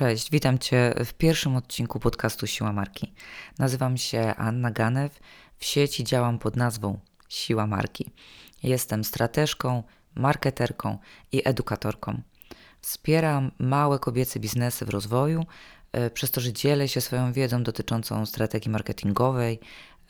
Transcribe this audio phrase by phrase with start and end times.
[0.00, 3.14] Cześć, witam Cię w pierwszym odcinku podcastu Siła Marki.
[3.58, 5.20] Nazywam się Anna Ganew.
[5.56, 8.10] W sieci działam pod nazwą Siła Marki.
[8.62, 9.82] Jestem strateżką,
[10.14, 10.98] marketerką
[11.32, 12.20] i edukatorką.
[12.80, 15.46] Wspieram małe kobiece biznesy w rozwoju,
[15.92, 19.60] e, przez to, że dzielę się swoją wiedzą dotyczącą strategii marketingowej,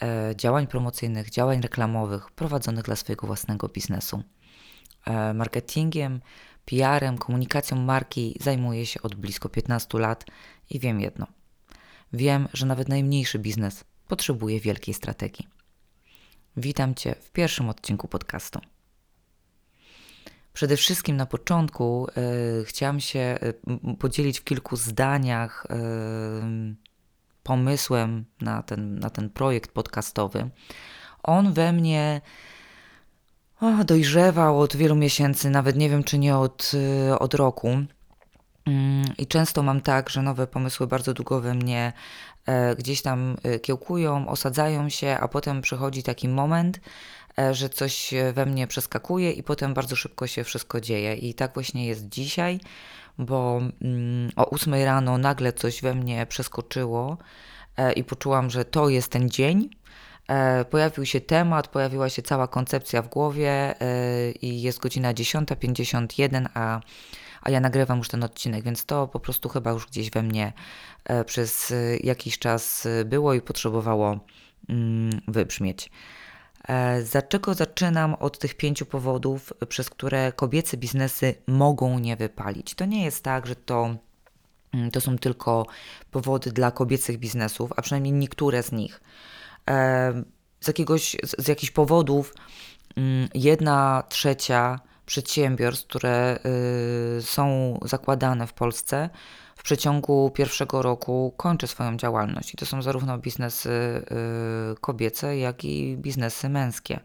[0.03, 4.23] e, działań promocyjnych, działań reklamowych prowadzonych dla swojego własnego biznesu.
[5.07, 6.21] E, marketingiem,
[6.65, 10.25] PR-em, komunikacją marki zajmuję się od blisko 15 lat
[10.71, 11.27] i wiem jedno.
[12.13, 15.49] Wiem, że nawet najmniejszy biznes potrzebuje wielkiej strategii.
[16.57, 18.61] Witam Cię w pierwszym odcinku podcastu.
[20.53, 22.07] Przede wszystkim na początku
[22.61, 23.39] y, chciałam się
[23.93, 26.77] y, podzielić w kilku zdaniach y,
[27.43, 30.51] pomysłem na ten, na ten projekt podcastowy.
[31.23, 32.21] On we mnie
[33.61, 37.69] o, dojrzewał od wielu miesięcy, nawet nie wiem czy nie od, y, od roku.
[38.67, 41.93] Mm, I często mam tak, że nowe pomysły bardzo długo we mnie
[42.47, 46.81] e, gdzieś tam e, kiełkują, osadzają się, a potem przychodzi taki moment,
[47.39, 51.15] e, że coś we mnie przeskakuje i potem bardzo szybko się wszystko dzieje.
[51.15, 52.61] I tak właśnie jest dzisiaj,
[53.19, 57.19] bo mm, o 8 rano nagle coś we mnie przeskoczyło
[57.97, 59.80] i poczułam, że to jest ten dzień E,
[60.71, 66.81] pojawił się temat, pojawiła się cała koncepcja w głowie e, i jest godzina 10.51, a,
[67.43, 70.53] a ja nagrywam już ten odcinek, więc to po prostu chyba już gdzieś we mnie
[71.05, 74.19] e, przez jakiś czas było i potrzebowało
[74.69, 75.91] mm, wybrzmieć.
[77.13, 82.75] Dlaczego zaczynam od tych pięciu powodów, przez które kobiece biznesy mogą nie wypalić?
[82.75, 83.97] To nie jest tak, że to,
[84.73, 85.67] mm, to są tylko
[86.11, 89.01] powody dla kobiecych biznesów, a przynajmniej niektóre z nich
[90.61, 92.35] z, jakiegoś, z, jakichś powodów
[92.97, 96.39] mm, jedna trzecia przedsiębiorstw, które
[97.19, 99.11] y, są zakładane w Polsce,
[99.57, 102.55] w przeciągu pierwszego roku kończy swoją działalność.
[102.55, 107.01] I to są zarówno biznesy y, kobiece, jak i biznesy męskie.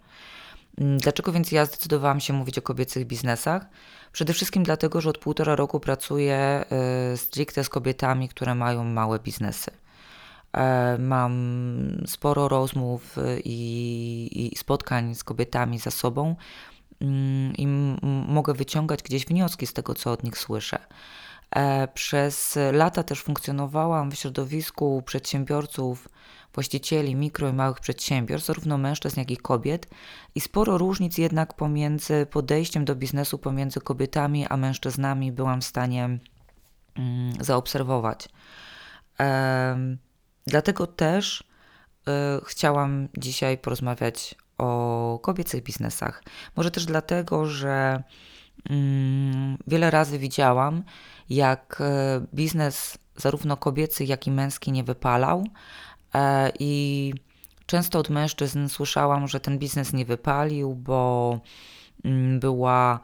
[0.77, 3.65] Mm, dlaczego więc ja zdecydowałam się mówić o kobiecych biznesach?
[4.11, 6.65] Przede wszystkim dlatego, że od półtora roku pracuję
[7.13, 9.71] y, stricte z kobietami, które mają małe biznesy.
[10.55, 11.33] E, mam
[12.07, 16.35] sporo rozmów i, i spotkań z kobietami za sobą
[17.01, 17.67] mm, i
[18.27, 20.79] mogę wyciągać gdzieś wnioski z tego, co od nich słyszę.
[21.51, 26.09] E, przez lata też funkcjonowałam w środowisku przedsiębiorców,
[26.53, 29.87] właścicieli mikro i małych przedsiębiorstw, zarówno mężczyzn, jak i kobiet,
[30.35, 36.19] i sporo różnic jednak pomiędzy podejściem do biznesu pomiędzy kobietami a mężczyznami byłam w stanie
[36.95, 38.29] mm, zaobserwować.
[40.47, 41.43] Dlatego też
[42.07, 42.11] y,
[42.45, 46.23] chciałam dzisiaj porozmawiać o kobiecych biznesach.
[46.55, 48.03] Może też dlatego, że
[48.69, 48.73] y,
[49.67, 50.83] wiele razy widziałam,
[51.29, 55.39] jak y, biznes zarówno kobiecy, jak i męski nie wypalał.
[56.15, 56.19] Y,
[56.59, 57.13] I
[57.65, 61.39] często od mężczyzn słyszałam, że ten biznes nie wypalił, bo
[62.03, 62.99] mm, była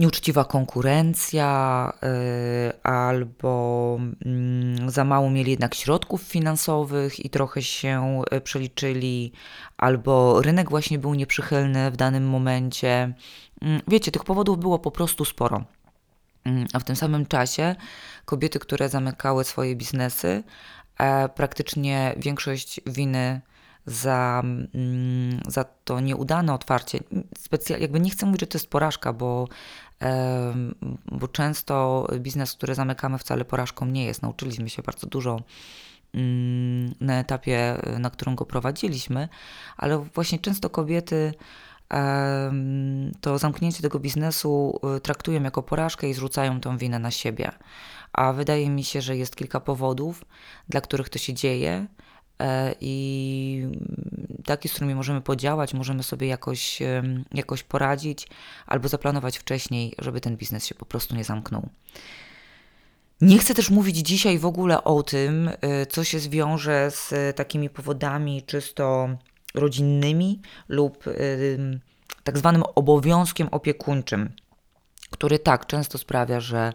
[0.00, 8.40] nieuczciwa konkurencja, y, albo mm, za mało mieli jednak środków finansowych i trochę się y,
[8.40, 9.32] przeliczyli,
[9.78, 13.14] albo rynek właśnie był nieprzychylny w danym momencie.
[13.62, 15.64] Mm, wiecie, tych powodów było po prostu sporo.
[16.44, 17.76] Mm, a w tym samym czasie
[18.24, 20.42] kobiety, które zamykały swoje biznesy,
[20.98, 23.40] e, praktycznie większość winy
[23.86, 24.42] za,
[25.48, 26.98] za to nieudane otwarcie.
[27.38, 29.48] Specjal, jakby nie chcę mówić, że to jest porażka, bo
[31.12, 34.22] bo często biznes, który zamykamy, wcale porażką nie jest.
[34.22, 35.40] Nauczyliśmy się bardzo dużo
[36.14, 39.28] mm, na etapie, na którym go prowadziliśmy,
[39.76, 41.34] ale właśnie często kobiety
[43.20, 47.50] to zamknięcie tego biznesu y, traktują jako porażkę i zrzucają tą winę na siebie.
[48.12, 50.24] A wydaje mi się, że jest kilka powodów,
[50.68, 51.86] dla których to się dzieje
[52.80, 53.66] i
[54.44, 56.78] taki, z którymi możemy podziałać, możemy sobie jakoś,
[57.34, 58.28] jakoś poradzić
[58.66, 61.68] albo zaplanować wcześniej, żeby ten biznes się po prostu nie zamknął.
[63.20, 67.70] Nie chcę też mówić dzisiaj w ogóle o tym, y, co się zwiąże z takimi
[67.70, 69.08] powodami czysto
[69.54, 71.04] rodzinnymi lub
[72.24, 74.32] tak zwanym obowiązkiem opiekuńczym,
[75.10, 76.72] który tak często sprawia, że e,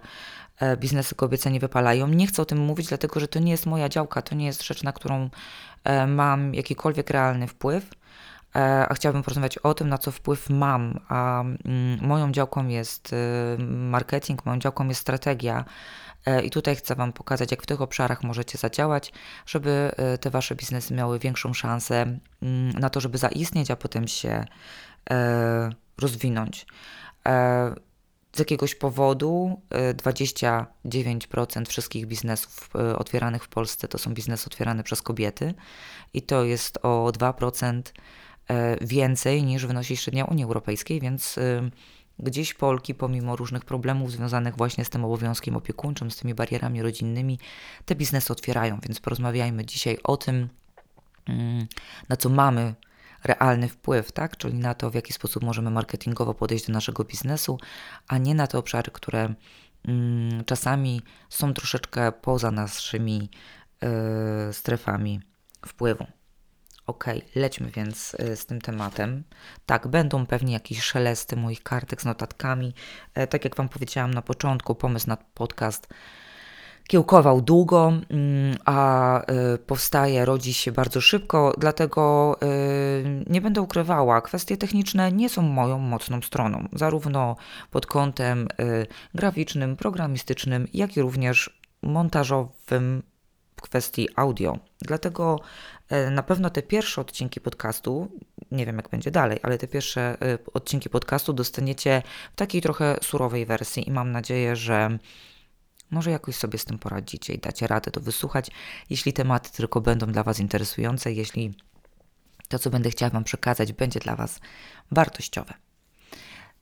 [0.78, 2.08] biznesy kobiece nie wypalają.
[2.08, 4.64] Nie chcę o tym mówić, dlatego że to nie jest moja działka, to nie jest
[4.64, 5.30] rzecz, na którą
[5.86, 7.90] E, mam jakikolwiek realny wpływ,
[8.56, 11.00] e, a chciałabym porozmawiać o tym, na co wpływ mam.
[11.10, 13.18] A mm, moją działką jest y,
[13.68, 15.66] marketing, moją działką jest strategia.
[16.26, 19.14] E, I tutaj chcę Wam pokazać, jak w tych obszarach możecie zadziałać,
[19.46, 19.92] żeby
[20.22, 22.02] te Wasze biznesy miały większą szansę
[22.42, 24.46] mm, na to, żeby zaistnieć, a potem się
[25.98, 26.66] rozwinąć.
[28.36, 34.84] Z jakiegoś powodu 29% y, wszystkich biznesów y, otwieranych w Polsce to są biznesy otwierane
[34.84, 35.54] przez kobiety
[36.14, 41.40] i to jest o 2% y, więcej niż wynosi średnia Unii Europejskiej, więc
[42.20, 47.40] gdzieś Polki, pomimo różnych problemów związanych właśnie z tym obowiązkiem opiekuńczym, z tymi barierami rodzinnymi,
[47.86, 48.80] te biznesy otwierają.
[48.84, 50.50] Więc porozmawiajmy dzisiaj o tym,
[51.28, 51.68] mm,
[52.10, 52.76] na co mamy
[53.26, 54.38] realny wpływ, tak?
[54.38, 57.58] czyli na to, w jaki sposób możemy marketingowo podejść do naszego biznesu,
[58.08, 59.34] a nie na te obszary, które
[59.88, 63.30] mm, czasami są troszeczkę poza naszymi
[64.50, 65.22] y, strefami
[65.68, 66.06] wpływu.
[66.88, 67.06] Ok,
[67.36, 69.24] lećmy więc y, z tym tematem.
[69.66, 72.74] Tak, będą pewnie jakieś szelesty moich kartek z notatkami.
[73.14, 75.88] E, tak jak Wam powiedziałam na początku, pomysł na podcast
[76.88, 79.22] kiełkował długo, mm, a
[79.54, 85.42] y, powstaje, rodzi się bardzo szybko, dlatego y, nie będę ukrywała, kwestie techniczne nie są
[85.42, 87.36] moją mocną stroną, zarówno
[87.72, 93.04] pod kątem y, graficznym, programistycznym, jak i również montażowym
[93.56, 94.58] w kwestii audio.
[94.82, 95.40] Dlatego
[96.12, 98.08] na pewno te pierwsze odcinki podcastu,
[98.52, 100.18] nie wiem jak będzie dalej, ale te pierwsze
[100.54, 102.02] odcinki podcastu dostaniecie
[102.34, 105.00] w takiej trochę surowej wersji i mam nadzieję, że
[105.92, 108.52] może jakoś sobie z tym poradzicie i dacie radę to wysłuchać,
[108.90, 111.54] jeśli tematy tylko będą dla Was interesujące, jeśli
[112.48, 114.40] to, co będę chciała Wam przekazać, będzie dla Was
[114.92, 115.54] wartościowe.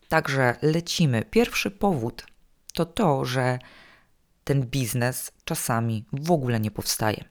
[0.07, 1.25] Także lecimy.
[1.31, 2.25] Pierwszy powód
[2.73, 3.59] to to, że
[4.43, 7.25] ten biznes czasami w ogóle nie powstaje.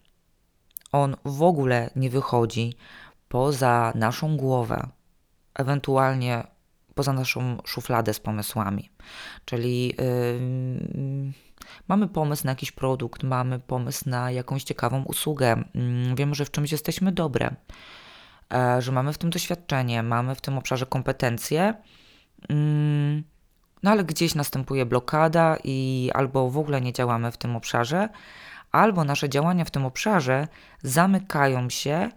[0.92, 2.74] On w ogóle nie wychodzi
[3.28, 4.88] poza naszą głowę,
[5.54, 6.44] ewentualnie
[6.94, 8.90] poza naszą szufladę z pomysłami.
[9.44, 11.32] Czyli yy,
[11.88, 16.50] mamy pomysł na jakiś produkt, mamy pomysł na jakąś ciekawą usługę, yy, wiemy, że w
[16.50, 17.56] czymś jesteśmy dobre,
[18.50, 21.74] yy, że mamy w tym doświadczenie, mamy w tym obszarze kompetencje.
[22.48, 23.22] Mm,
[23.82, 28.08] no ale gdzieś następuje blokada i albo w ogóle nie działamy w tym obszarze,
[28.72, 30.48] albo nasze działania w tym obszarze
[30.82, 32.10] zamykają się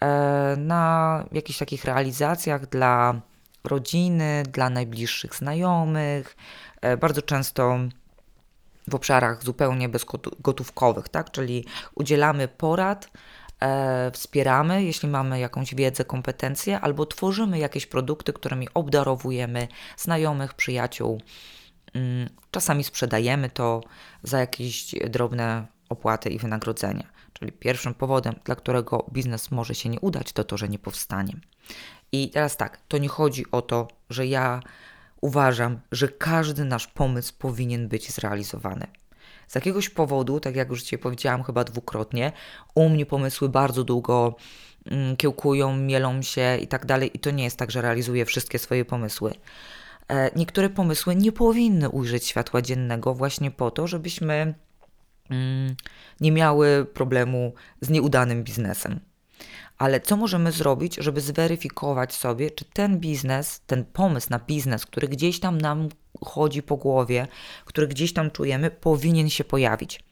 [0.00, 3.20] e, na jakichś takich realizacjach dla
[3.64, 6.36] rodziny, dla najbliższych znajomych,
[6.80, 7.78] e, bardzo często
[8.88, 11.30] w obszarach zupełnie bezgotówkowych, tak?
[11.30, 11.64] czyli
[11.94, 13.10] udzielamy porad,
[13.60, 21.20] e, wspieramy, jeśli mamy jakąś wiedzę, kompetencje, albo tworzymy jakieś produkty, którymi obdarowujemy znajomych, przyjaciół.
[21.94, 23.80] Mm, czasami sprzedajemy to
[24.22, 27.04] za jakieś drobne opłaty i wynagrodzenia.
[27.32, 31.36] Czyli pierwszym powodem, dla którego biznes może się nie udać, to to, że nie powstanie.
[32.12, 34.60] I teraz tak, to nie chodzi o to, że ja
[35.24, 38.86] uważam, że każdy nasz pomysł powinien być zrealizowany.
[39.46, 42.32] Z jakiegoś powodu, tak jak już Ci powiedziałam chyba dwukrotnie,
[42.74, 44.36] u mnie pomysły bardzo długo
[44.90, 48.58] mm, kiełkują, mielą się i tak dalej, i to nie jest tak, że realizuję wszystkie
[48.58, 49.34] swoje pomysły.
[50.08, 54.54] E, niektóre pomysły nie powinny ujrzeć światła dziennego właśnie po to, żebyśmy
[55.30, 55.76] mm,
[56.20, 59.00] nie miały problemu z nieudanym biznesem
[59.84, 65.08] ale co możemy zrobić, żeby zweryfikować sobie, czy ten biznes, ten pomysł na biznes, który
[65.08, 65.88] gdzieś tam nam
[66.24, 67.26] chodzi po głowie,
[67.64, 70.04] który gdzieś tam czujemy, powinien się pojawić.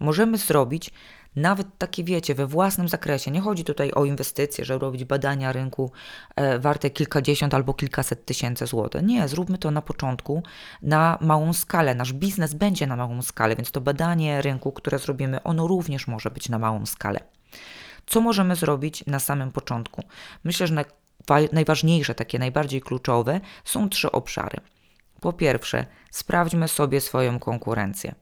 [0.00, 0.90] Możemy zrobić
[1.36, 3.30] nawet takie, wiecie, we własnym zakresie.
[3.30, 5.92] Nie chodzi tutaj o inwestycje, żeby robić badania rynku
[6.36, 9.02] e, warte kilkadziesiąt albo kilkaset tysięcy złotych.
[9.02, 10.42] Nie, zróbmy to na początku
[10.82, 11.94] na małą skalę.
[11.94, 16.30] Nasz biznes będzie na małą skalę, więc to badanie rynku, które zrobimy, ono również może
[16.30, 17.20] być na małą skalę.
[18.06, 20.02] Co możemy zrobić na samym początku?
[20.44, 20.84] Myślę, że
[21.52, 24.60] najważniejsze, takie najbardziej kluczowe są trzy obszary.
[25.20, 28.14] Po pierwsze, sprawdźmy sobie swoją konkurencję.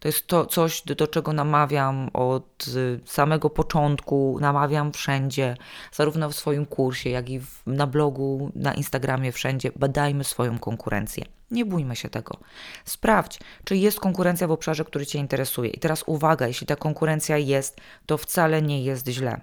[0.00, 5.56] To jest to coś, do, do, czego namawiam od y, samego początku, namawiam wszędzie,
[5.92, 9.70] zarówno w swoim kursie, jak i w, na blogu, na Instagramie, wszędzie.
[9.76, 11.24] Badajmy swoją konkurencję.
[11.50, 12.36] Nie bójmy się tego.
[12.84, 15.70] Sprawdź, czy jest konkurencja w obszarze, który Cię interesuje.
[15.70, 19.40] I teraz uwaga, jeśli ta konkurencja jest, to wcale nie jest źle.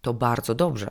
[0.00, 0.88] To bardzo dobrze,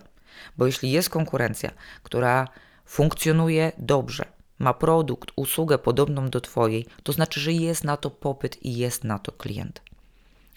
[0.58, 1.72] bo jeśli jest konkurencja,
[2.04, 2.48] która
[2.86, 8.66] funkcjonuje dobrze, ma produkt, usługę podobną do Twojej, to znaczy, że jest na to popyt
[8.66, 9.82] i jest na to klient.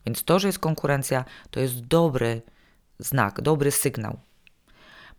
[0.07, 2.43] Więc to, że jest konkurencja, to jest dobry
[2.99, 4.19] znak, dobry sygnał.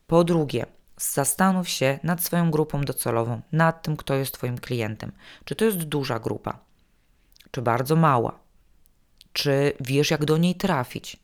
[0.08, 0.66] Po drugie,
[0.98, 5.12] zastanów się nad swoją grupą docelową, nad tym, kto jest Twoim klientem.
[5.46, 6.60] Czy to jest duża grupa,
[7.52, 8.40] czy bardzo mała,
[9.34, 11.18] czy wiesz, jak do niej trafić,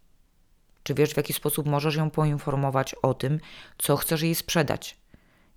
[0.83, 3.39] czy wiesz, w jaki sposób możesz ją poinformować o tym,
[3.77, 4.97] co chcesz jej sprzedać,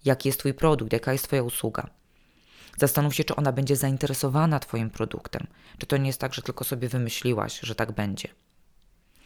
[0.04, 1.90] jaki jest Twój produkt, jaka jest Twoja usługa.
[2.76, 5.46] Zastanów się, czy ona będzie zainteresowana Twoim produktem.
[5.78, 8.28] Czy to nie jest tak, że tylko sobie wymyśliłaś, że tak będzie.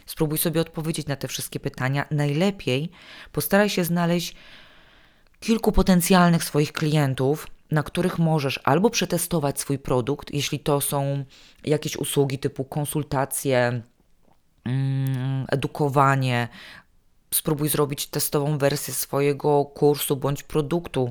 [0.07, 2.07] Spróbuj sobie odpowiedzieć na te wszystkie pytania.
[2.11, 2.91] Najlepiej
[3.33, 4.35] postaraj się znaleźć
[5.41, 11.25] kilku potencjalnych swoich klientów, na których możesz albo przetestować swój produkt, jeśli to są
[11.65, 13.83] jakieś usługi typu konsultacje,
[14.65, 16.49] mm, edukowanie.
[17.35, 21.11] Spróbuj zrobić testową wersję swojego kursu bądź produktu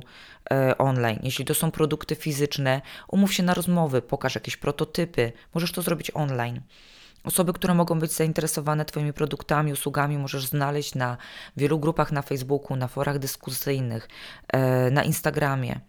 [0.52, 1.20] e, online.
[1.24, 5.32] Jeśli to są produkty fizyczne, umów się na rozmowy, pokaż jakieś prototypy.
[5.54, 6.62] Możesz to zrobić online.
[7.24, 11.18] Osoby, które mogą być zainteresowane Twoimi produktami, usługami, możesz znaleźć na
[11.58, 14.08] wielu grupach na Facebooku, na forach dyskusyjnych,
[14.48, 15.80] e, na Instagramie.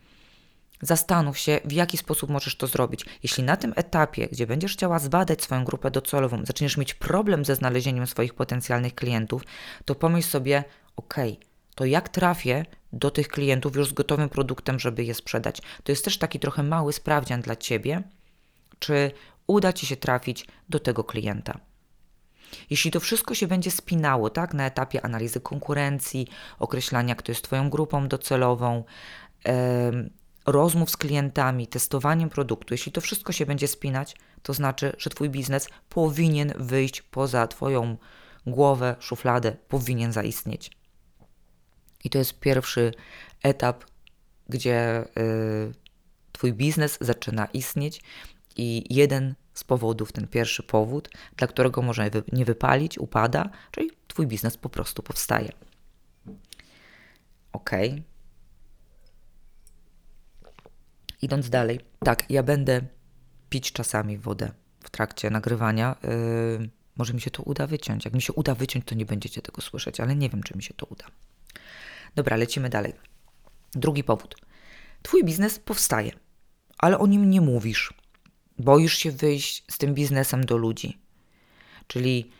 [0.82, 3.04] Zastanów się, w jaki sposób możesz to zrobić.
[3.22, 7.56] Jeśli na tym etapie, gdzie będziesz chciała zbadać swoją grupę docelową, zaczniesz mieć problem ze
[7.56, 9.42] znalezieniem swoich potencjalnych klientów,
[9.84, 10.64] to pomyśl sobie,
[10.96, 11.14] ok,
[11.74, 15.62] to jak trafię do tych klientów już z gotowym produktem, żeby je sprzedać.
[15.82, 18.02] To jest też taki trochę mały sprawdzian dla Ciebie,
[18.78, 19.10] czy
[19.46, 21.60] uda Ci się trafić do tego klienta.
[22.70, 27.70] Jeśli to wszystko się będzie spinało, tak, na etapie analizy konkurencji, określania, kto jest Twoją
[27.70, 28.84] grupą docelową,
[30.46, 35.30] rozmów z klientami, testowaniem produktu, jeśli to wszystko się będzie spinać, to znaczy, że Twój
[35.30, 37.96] biznes powinien wyjść poza Twoją
[38.46, 40.70] głowę, szufladę, powinien zaistnieć.
[42.04, 42.94] I to jest pierwszy
[43.42, 43.84] etap,
[44.48, 45.72] gdzie yy,
[46.32, 48.02] Twój biznes zaczyna istnieć
[48.56, 54.26] i jeden z powodów, ten pierwszy powód, dla którego może nie wypalić, upada, czyli Twój
[54.26, 55.52] biznes po prostu powstaje.
[57.52, 57.70] Ok.
[61.22, 62.80] Idąc dalej, tak, ja będę
[63.50, 65.96] pić czasami wodę w trakcie nagrywania.
[66.58, 68.04] Yy, może mi się to uda wyciąć.
[68.04, 70.62] Jak mi się uda wyciąć, to nie będziecie tego słyszeć, ale nie wiem, czy mi
[70.62, 71.04] się to uda.
[72.14, 72.92] Dobra, lecimy dalej.
[73.72, 74.36] Drugi powód.
[75.02, 76.12] Twój biznes powstaje,
[76.78, 77.94] ale o nim nie mówisz.
[78.58, 80.98] Boisz się wyjść z tym biznesem do ludzi.
[81.86, 82.30] Czyli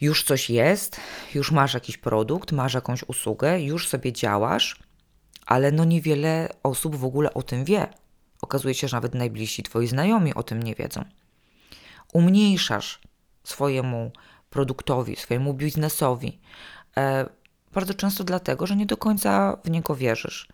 [0.00, 1.00] już coś jest,
[1.34, 4.82] już masz jakiś produkt, masz jakąś usługę, już sobie działasz,
[5.46, 7.86] ale no niewiele osób w ogóle o tym wie.
[8.42, 11.04] Okazuje się, że nawet najbliżsi twoi znajomi o tym nie wiedzą.
[12.12, 13.00] Umniejszasz
[13.44, 14.10] swojemu
[14.50, 16.40] produktowi, swojemu biznesowi.
[16.96, 17.28] E,
[17.72, 20.48] bardzo często dlatego, że nie do końca w niego wierzysz.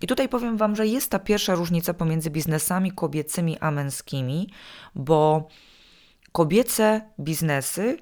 [0.00, 4.48] I tutaj powiem Wam, że jest ta pierwsza różnica pomiędzy biznesami kobiecymi a męskimi,
[4.94, 5.48] bo
[6.32, 7.98] kobiece biznesy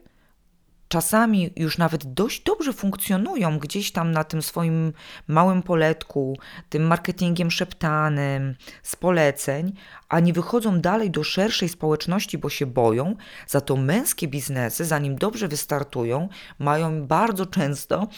[0.90, 4.92] czasami już nawet dość dobrze funkcjonują gdzieś tam na tym swoim
[5.26, 9.72] małym poletku, tym marketingiem szeptanym, z poleceń,
[10.08, 13.16] a nie wychodzą dalej do szerszej społeczności, bo się boją.
[13.46, 16.28] Za to męskie biznesy, zanim dobrze wystartują,
[16.58, 18.08] mają bardzo często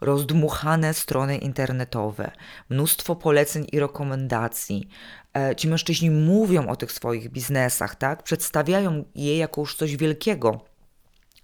[0.00, 2.30] rozdmuchane strony internetowe,
[2.68, 4.88] mnóstwo poleceń i rekomendacji.
[5.36, 8.22] E, ci mężczyźni mówią o tych swoich biznesach, tak?
[8.22, 10.71] Przedstawiają je jako już coś wielkiego,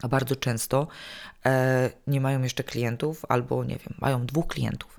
[0.02, 0.88] a bardzo często
[1.46, 4.98] e, nie mają jeszcze klientów, albo nie wiem, mają dwóch klientów.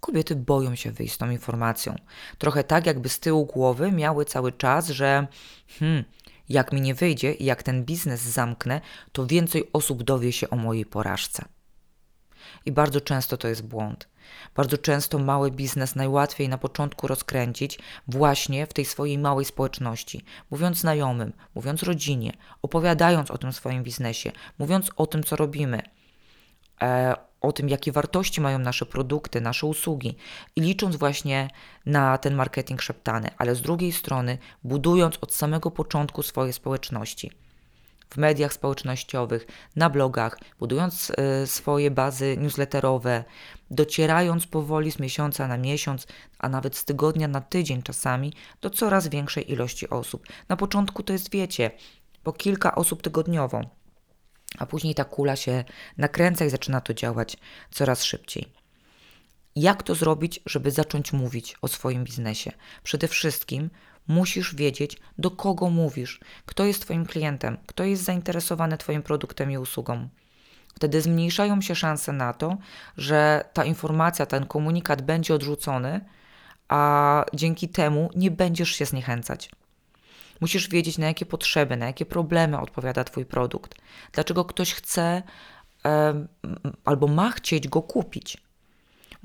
[0.00, 1.96] Kobiety boją się wyjść z tą informacją.
[2.38, 5.26] Trochę tak, jakby z tyłu głowy miały cały czas, że
[5.78, 6.04] hmm,
[6.48, 8.80] jak mi nie wyjdzie i jak ten biznes zamknę,
[9.12, 11.44] to więcej osób dowie się o mojej porażce.
[12.66, 14.08] I bardzo często to jest błąd.
[14.54, 20.78] Bardzo często mały biznes najłatwiej na początku rozkręcić właśnie w tej swojej małej społeczności, mówiąc
[20.78, 25.82] znajomym, mówiąc rodzinie, opowiadając o tym swoim biznesie, mówiąc o tym, co robimy,
[26.82, 30.16] e, o tym, jakie wartości mają nasze produkty, nasze usługi
[30.56, 31.50] i licząc właśnie
[31.86, 37.43] na ten marketing szeptany, ale z drugiej strony budując od samego początku swoje społeczności
[38.14, 41.10] w mediach społecznościowych, na blogach, budując
[41.42, 43.24] y, swoje bazy newsletterowe,
[43.70, 46.06] docierając powoli z miesiąca na miesiąc,
[46.38, 50.26] a nawet z tygodnia na tydzień czasami do coraz większej ilości osób.
[50.48, 51.70] Na początku to jest, wiecie,
[52.22, 53.60] po kilka osób tygodniowo,
[54.58, 55.64] a później ta kula się
[55.96, 57.36] nakręca i zaczyna to działać
[57.70, 58.52] coraz szybciej.
[59.56, 62.52] Jak to zrobić, żeby zacząć mówić o swoim biznesie?
[62.82, 63.70] Przede wszystkim
[64.08, 69.58] musisz wiedzieć, do kogo mówisz, kto jest Twoim klientem, kto jest zainteresowany Twoim produktem i
[69.58, 70.08] usługą.
[70.74, 72.56] Wtedy zmniejszają się szanse na to,
[72.96, 76.00] że ta informacja, ten komunikat będzie odrzucony,
[76.68, 79.50] a dzięki temu nie będziesz się zniechęcać.
[80.40, 83.74] Musisz wiedzieć, na jakie potrzeby, na jakie problemy odpowiada Twój produkt,
[84.12, 85.22] dlaczego ktoś chce
[86.84, 88.43] albo ma chcieć go kupić.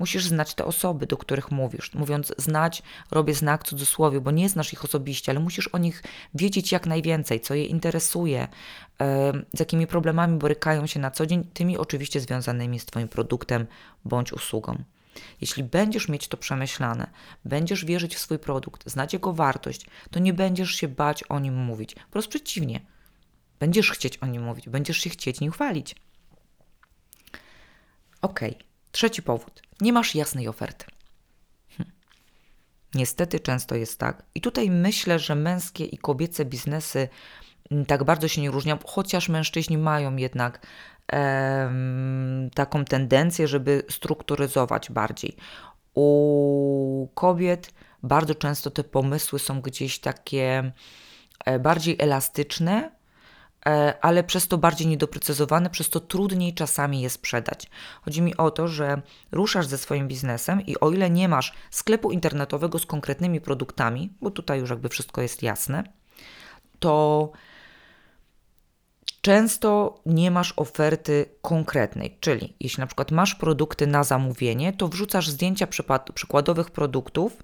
[0.00, 1.94] Musisz znać te osoby, do których mówisz.
[1.94, 6.02] Mówiąc znać, robię znak cudzysłowie, bo nie znasz ich osobiście, ale musisz o nich
[6.34, 8.48] wiedzieć jak najwięcej, co je interesuje,
[9.54, 13.66] z jakimi problemami borykają się na co dzień, tymi oczywiście związanymi z Twoim produktem
[14.04, 14.82] bądź usługą.
[15.40, 17.10] Jeśli będziesz mieć to przemyślane,
[17.44, 21.54] będziesz wierzyć w swój produkt, znać jego wartość, to nie będziesz się bać o nim
[21.54, 21.96] mówić.
[22.08, 22.80] Wprost przeciwnie.
[23.58, 25.96] Będziesz chcieć o nim mówić, będziesz się chcieć nim chwalić.
[28.22, 28.40] Ok.
[28.92, 29.62] Trzeci powód.
[29.80, 30.84] Nie masz jasnej oferty.
[31.76, 31.90] Hm.
[32.94, 34.22] Niestety często jest tak.
[34.34, 37.08] I tutaj myślę, że męskie i kobiece biznesy
[37.70, 40.66] mm, tak bardzo się nie różnią, chociaż mężczyźni mają jednak
[42.54, 45.36] taką tendencję, żeby strukturyzować bardziej.
[45.94, 47.72] U kobiet
[48.02, 50.72] bardzo często te pomysły są gdzieś takie
[51.44, 52.90] e, bardziej elastyczne,
[54.00, 57.70] ale przez to bardziej niedoprecyzowane, przez to trudniej czasami je sprzedać.
[58.02, 59.02] Chodzi mi o to, że
[59.32, 64.30] ruszasz ze swoim biznesem i o ile nie masz sklepu internetowego z konkretnymi produktami, bo
[64.30, 65.84] tutaj już jakby wszystko jest jasne,
[66.78, 67.32] to
[69.20, 75.28] często nie masz oferty konkretnej, czyli jeśli na przykład masz produkty na zamówienie, to wrzucasz
[75.28, 75.66] zdjęcia
[76.14, 77.36] przykładowych produktów,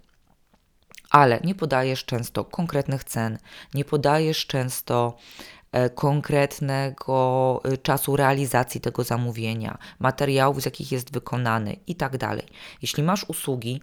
[1.11, 3.39] ale nie podajesz często konkretnych cen,
[3.75, 5.56] nie podajesz często e,
[5.95, 12.47] konkretnego e, czasu realizacji tego zamówienia, materiałów, z jakich jest wykonany i tak dalej.
[12.83, 13.81] Jeśli masz usługi,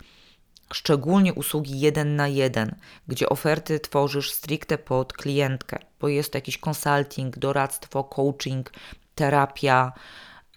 [0.73, 2.75] szczególnie usługi jeden na jeden,
[3.07, 8.71] gdzie oferty tworzysz stricte pod klientkę, bo jest to jakiś consulting, doradztwo, coaching,
[9.15, 9.93] terapia,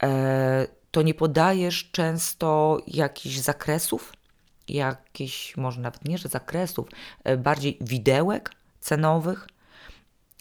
[0.02, 4.12] e, to nie podajesz często jakichś zakresów,
[4.68, 6.88] jakichś, może nawet nie, że zakresów,
[7.24, 9.48] e, bardziej widełek cenowych,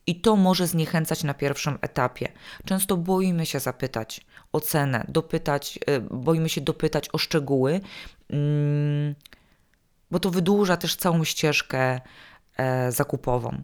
[0.08, 2.32] i to może zniechęcać na pierwszym etapie.
[2.66, 4.22] Często boimy się zapytać
[4.52, 7.82] o cenę, dopytać, e, boimy się dopytać o szczegóły.
[8.30, 9.16] Mm,
[10.12, 12.02] bo to wydłuża też całą ścieżkę
[12.58, 13.64] e, zakupową.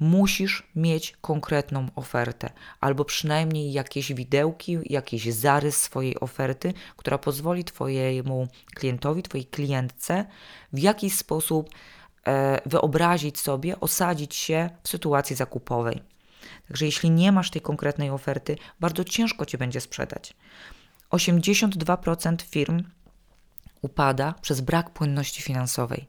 [0.00, 2.50] Musisz mieć konkretną ofertę,
[2.80, 10.24] albo przynajmniej jakieś widełki, jakiś zarys swojej oferty, która pozwoli Twojemu klientowi, Twojej klientce
[10.72, 11.70] w jakiś sposób
[12.66, 16.02] wyobrazić sobie, osadzić się w sytuacji zakupowej.
[16.68, 20.34] Także jeśli nie masz tej konkretnej oferty, bardzo ciężko Cię będzie sprzedać.
[21.10, 22.82] 82% firm
[23.82, 26.08] upada przez brak płynności finansowej.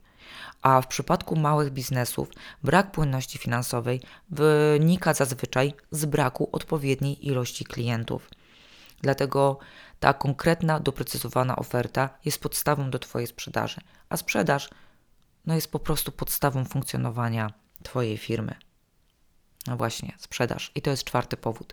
[0.62, 2.28] A w przypadku małych biznesów
[2.64, 4.00] brak płynności finansowej
[4.30, 8.28] wynika zazwyczaj z braku odpowiedniej ilości klientów.
[9.00, 9.58] Dlatego
[10.00, 14.70] ta konkretna, doprecyzowana oferta jest podstawą do Twojej sprzedaży, a sprzedaż
[15.46, 17.52] no, jest po prostu podstawą funkcjonowania
[17.82, 18.54] Twojej firmy.
[19.66, 20.72] No właśnie, sprzedaż.
[20.74, 21.72] I to jest czwarty powód.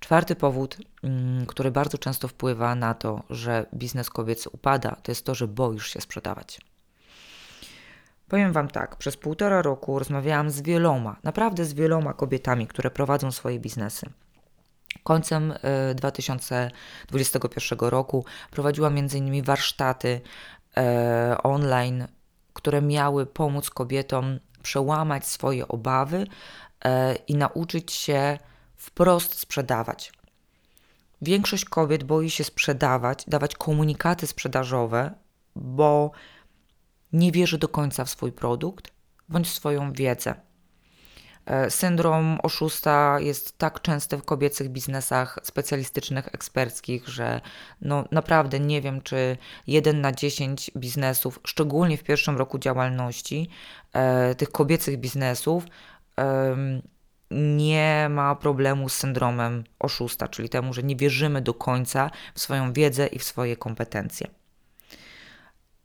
[0.00, 5.26] Czwarty powód, mm, który bardzo często wpływa na to, że biznes kobiecy upada, to jest
[5.26, 6.60] to, że boisz się sprzedawać.
[8.28, 13.32] Powiem Wam tak, przez półtora roku rozmawiałam z wieloma, naprawdę z wieloma kobietami, które prowadzą
[13.32, 14.10] swoje biznesy.
[15.02, 15.54] Końcem
[15.94, 19.42] 2021 y, roku prowadziłam m.in.
[19.42, 20.20] warsztaty
[20.76, 22.06] e, online,
[22.64, 26.26] które miały pomóc kobietom przełamać swoje obawy
[26.84, 28.38] e, i nauczyć się
[28.76, 30.12] wprost sprzedawać.
[31.22, 35.14] Większość kobiet boi się sprzedawać, dawać komunikaty sprzedażowe,
[35.56, 36.10] bo
[37.12, 38.90] nie wierzy do końca w swój produkt
[39.28, 40.34] bądź swoją wiedzę.
[41.46, 47.40] E, syndrom oszusta jest tak częsty w kobiecych biznesach specjalistycznych, eksperckich, że
[47.80, 53.48] no naprawdę nie wiem, czy jeden na dziesięć biznesów, szczególnie w pierwszym roku działalności,
[53.92, 55.64] e, tych kobiecych biznesów,
[57.30, 62.72] nie ma problemu z syndromem oszusta, czyli temu, że nie wierzymy do końca w swoją
[62.72, 64.43] wiedzę i w swoje kompetencje.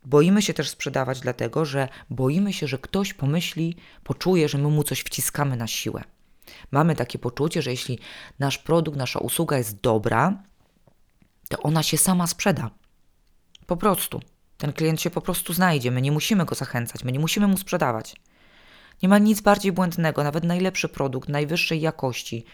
[0.04, 4.82] Boimy się też sprzedawać, dlatego że boimy się, że ktoś pomyśli, poczuje, że my mu
[4.82, 6.04] coś wciskamy na siłę.
[6.70, 7.98] Mamy takie poczucie, że jeśli
[8.38, 10.42] nasz produkt, nasza usługa jest dobra,
[11.48, 12.70] to ona się sama sprzeda.
[13.66, 14.20] Po prostu.
[14.58, 15.90] Ten klient się po prostu znajdzie.
[15.90, 18.16] My nie musimy go zachęcać, my nie musimy mu sprzedawać.
[19.02, 22.44] Nie ma nic bardziej błędnego, nawet najlepszy produkt, najwyższej jakości.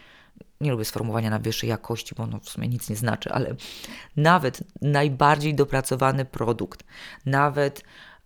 [0.61, 3.55] Nie lubię sformułowania na wyższej jakości, bo ono w sumie nic nie znaczy, ale
[4.17, 6.85] nawet najbardziej dopracowany produkt,
[7.27, 7.85] nawet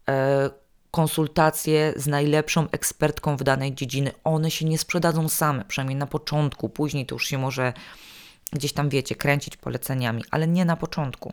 [0.08, 0.50] e,
[0.90, 6.68] konsultacje z najlepszą ekspertką w danej dziedziny, one się nie sprzedadzą same, przynajmniej na początku.
[6.68, 7.72] Później to już się może
[8.52, 11.32] gdzieś tam, wiecie, kręcić poleceniami, ale nie na początku.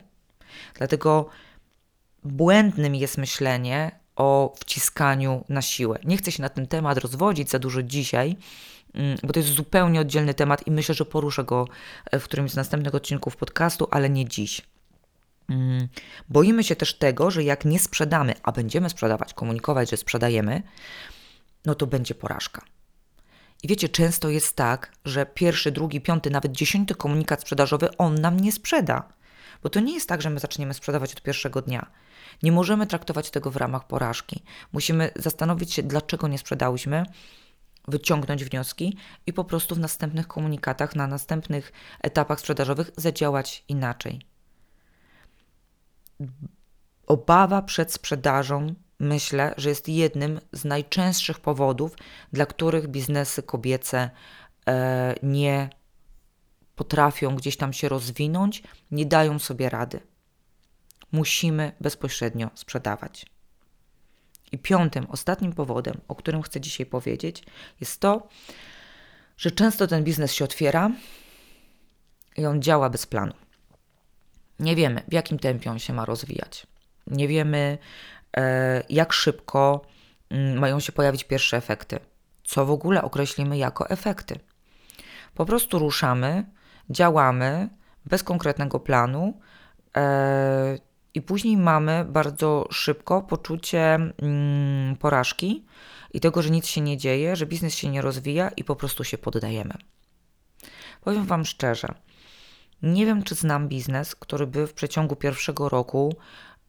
[0.74, 1.28] Dlatego
[2.24, 5.98] błędnym jest myślenie, o wciskaniu na siłę.
[6.04, 8.36] Nie chcę się na ten temat rozwodzić za dużo dzisiaj,
[9.22, 11.68] bo to jest zupełnie oddzielny temat i myślę, że poruszę go
[12.12, 14.62] w którymś z następnych odcinków podcastu, ale nie dziś.
[15.48, 15.88] Mm,
[16.28, 20.62] boimy się też tego, że jak nie sprzedamy, a będziemy sprzedawać, komunikować, że sprzedajemy,
[21.64, 22.62] no to będzie porażka.
[23.62, 28.40] I wiecie, często jest tak, że pierwszy, drugi, piąty, nawet dziesiąty komunikat sprzedażowy on nam
[28.40, 29.08] nie sprzeda.
[29.62, 31.90] Bo to nie jest tak, że my zaczniemy sprzedawać od pierwszego dnia.
[32.42, 34.42] Nie możemy traktować tego w ramach porażki.
[34.72, 37.04] Musimy zastanowić się, dlaczego nie sprzedałyśmy,
[37.88, 38.96] wyciągnąć wnioski
[39.26, 41.72] i po prostu w następnych komunikatach, na następnych
[42.02, 44.20] etapach sprzedażowych zadziałać inaczej.
[47.06, 51.96] Obawa przed sprzedażą myślę, że jest jednym z najczęstszych powodów,
[52.32, 54.10] dla których biznesy kobiece
[54.68, 55.70] e, nie
[56.76, 60.00] potrafią gdzieś tam się rozwinąć, nie dają sobie rady.
[61.12, 63.26] Musimy bezpośrednio sprzedawać.
[64.52, 67.44] I piątym, ostatnim powodem, o którym chcę dzisiaj powiedzieć,
[67.80, 68.28] jest to,
[69.36, 70.90] że często ten biznes się otwiera
[72.36, 73.32] i on działa bez planu.
[74.58, 76.66] Nie wiemy, w jakim tempie on się ma rozwijać.
[77.06, 77.78] Nie wiemy,
[78.36, 79.86] e, jak szybko
[80.30, 82.00] mm, mają się pojawić pierwsze efekty.
[82.44, 84.38] Co w ogóle określimy jako efekty.
[85.34, 86.44] Po prostu ruszamy,
[86.90, 87.68] działamy
[88.06, 89.40] bez konkretnego planu
[89.96, 90.78] e,
[91.14, 95.64] i później mamy bardzo szybko poczucie mm, porażki
[96.14, 99.04] i tego, że nic się nie dzieje, że biznes się nie rozwija i po prostu
[99.04, 99.74] się poddajemy.
[101.00, 101.88] Powiem Wam szczerze,
[102.82, 106.16] nie wiem, czy znam biznes, który by w przeciągu pierwszego roku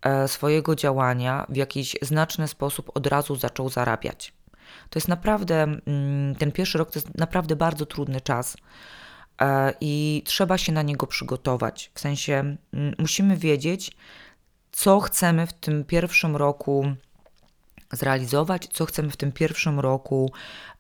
[0.02, 4.34] e, swojego działania w jakiś znaczny sposób od razu zaczął zarabiać.
[4.90, 8.58] To jest naprawdę, mm, ten pierwszy rok to jest naprawdę bardzo trudny czas
[9.42, 11.92] e, i trzeba się na niego przygotować.
[11.94, 13.92] W sensie mm, musimy wiedzieć,
[14.72, 16.96] co chcemy w tym pierwszym roku
[17.92, 20.32] zrealizować, co chcemy w tym pierwszym roku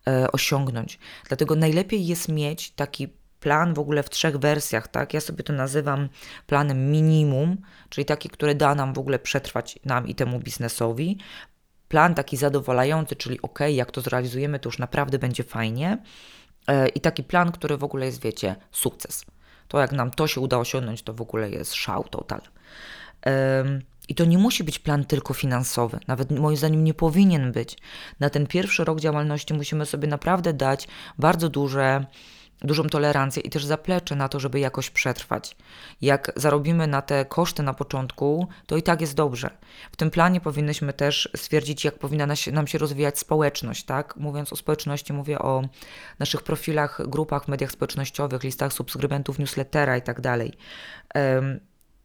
[0.07, 0.99] e, osiągnąć.
[1.27, 3.07] Dlatego najlepiej jest mieć taki
[3.39, 5.13] plan w ogóle w trzech wersjach, tak?
[5.13, 6.09] Ja sobie to nazywam
[6.47, 7.57] planem minimum,
[7.89, 11.17] czyli taki, który da nam w ogóle przetrwać nam i temu biznesowi.
[11.87, 15.97] Plan taki zadowalający, czyli ok, jak to zrealizujemy, to już naprawdę będzie fajnie.
[16.67, 19.25] E, I taki plan, który w ogóle jest, wiecie, sukces.
[19.67, 22.41] To jak nam to się uda osiągnąć, to w ogóle jest szał total.
[24.09, 27.77] I to nie musi być plan tylko finansowy, nawet moim zdaniem nie powinien być.
[28.19, 32.05] Na ten pierwszy rok działalności musimy sobie naprawdę dać bardzo duże
[32.61, 35.55] dużą tolerancję i też zaplecze na to, żeby jakoś przetrwać.
[36.01, 39.49] Jak zarobimy na te koszty na początku, to i tak jest dobrze.
[39.91, 44.15] W tym planie powinnyśmy też stwierdzić, jak powinna nam się rozwijać społeczność, tak?
[44.17, 45.61] Mówiąc o społeczności, mówię o
[46.19, 50.53] naszych profilach, grupach, mediach społecznościowych, listach subskrybentów newslettera i tak dalej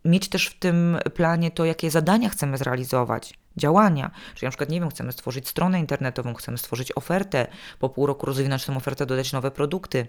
[0.04, 4.10] mieć też w tym planie to, jakie zadania chcemy zrealizować, działania.
[4.34, 7.46] Czyli na przykład, nie wiem, chcemy stworzyć stronę internetową, chcemy stworzyć ofertę,
[7.78, 10.06] po pół roku rozwinąć tę ofertę, dodać nowe produkty,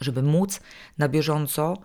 [0.00, 0.60] żeby móc
[0.98, 1.76] na bieżąco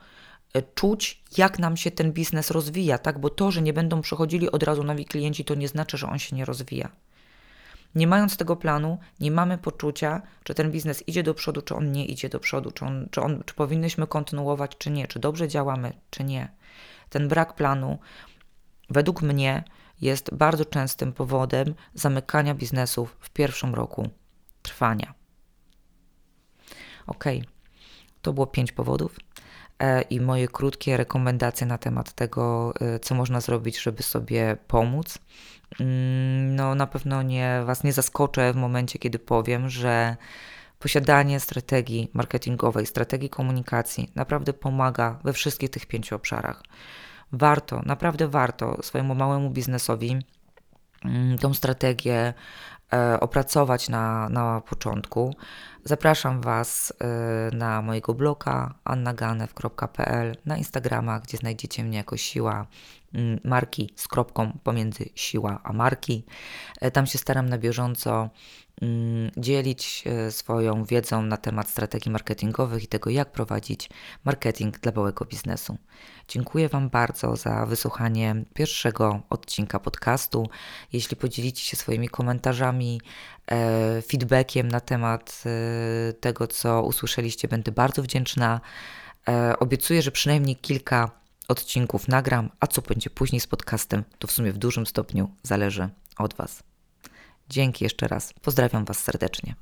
[0.54, 3.20] e, czuć, jak nam się ten biznes rozwija, tak?
[3.20, 6.20] Bo to, że nie będą przychodzili od razu nowi klienci, to nie znaczy, że on
[6.20, 6.90] się nie rozwija.
[7.96, 11.92] Nie mając tego planu, nie mamy poczucia, czy ten biznes idzie do przodu, czy on
[11.92, 15.48] nie idzie do przodu, czy, on, czy, on, czy powinnyśmy kontynuować, czy nie, czy dobrze
[15.48, 16.52] działamy, czy nie.
[17.10, 18.00] Ten brak planu,
[18.90, 19.64] według mnie,
[20.02, 24.10] jest bardzo częstym powodem zamykania biznesów w pierwszym roku
[24.62, 25.14] trwania.
[27.08, 27.24] Ok,
[28.22, 29.20] to było pięć powodów
[30.10, 35.20] i moje krótkie rekomendacje na temat tego, e, co można zrobić, żeby sobie pomóc.
[35.80, 40.16] Mm, no, na pewno nie, Was nie zaskoczę w momencie, kiedy powiem, że
[40.80, 46.64] posiadanie strategii marketingowej, strategii komunikacji naprawdę pomaga we wszystkich tych pięciu obszarach.
[47.32, 50.18] Warto, naprawdę warto swojemu małemu biznesowi
[51.06, 52.34] mm, tą strategię e,
[53.20, 55.36] opracować na, na początku.
[55.84, 62.68] Zapraszam Was e, na mojego bloga annaganew.pl, na Instagrama, gdzie znajdziecie mnie jako siła
[63.14, 66.26] mm, marki z kropką pomiędzy siła a marki.
[66.82, 68.30] E, tam się staram na bieżąco
[69.38, 73.90] dzielić e, swoją wiedzą na temat strategii marketingowych i tego, jak prowadzić
[74.26, 75.78] marketing dla małego biznesu.
[76.28, 80.50] Dziękuję Wam bardzo za wysłuchanie pierwszego odcinka podcastu.
[80.94, 83.02] Jeśli podzielicie się swoimi komentarzami,
[83.48, 88.62] e, feedbackiem na temat e, tego, co usłyszeliście, będę bardzo wdzięczna.
[89.60, 91.12] Obiecuję, że przynajmniej kilka
[91.48, 95.90] odcinków nagram, a co będzie później z podcastem, to w sumie w dużym stopniu zależy
[96.18, 96.71] od Was.
[97.52, 98.34] Dzięki jeszcze raz.
[98.42, 99.56] Pozdrawiam Was serdecznie.